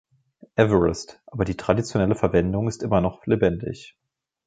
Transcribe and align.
Everest, 0.55 1.21
aber 1.27 1.45
die 1.45 1.55
traditionelle 1.55 2.15
Verwendung 2.15 2.67
ist 2.67 2.81
immer 2.81 3.01
noch 3.01 3.23
lebendig. 3.27 3.99